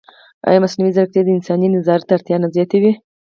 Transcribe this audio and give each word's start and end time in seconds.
ایا 0.47 0.59
مصنوعي 0.63 0.91
ځیرکتیا 0.95 1.21
د 1.23 1.29
انساني 1.37 1.67
نظارت 1.75 2.07
اړتیا 2.15 2.35
نه 2.43 2.47
زیاتوي؟ 2.55 2.91